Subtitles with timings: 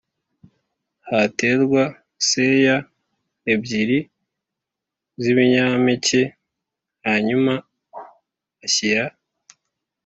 [1.09, 1.83] haterwa
[2.29, 2.75] seya
[3.53, 3.99] ebyiri
[5.21, 6.21] z ibinyampeke
[7.05, 7.53] Hanyuma
[8.65, 9.05] ashyira